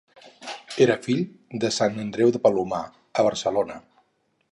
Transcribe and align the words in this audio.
Era 0.85 0.95
fill 1.07 1.19
de 1.63 1.71
Sant 1.75 1.99
Andreu 2.05 2.33
de 2.37 2.41
Palomar, 2.47 2.81
a 3.21 3.27
Barcelona. 3.29 3.77